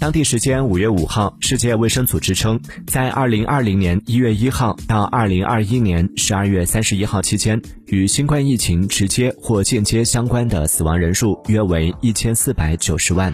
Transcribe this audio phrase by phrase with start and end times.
[0.00, 13.30] 当地时间五月五号世界卫生组织称在二零二零年一月一号到二零二一年十二月三十一号期间与新冠疫情直接或间接相关的死亡人数约为一千四百九十万。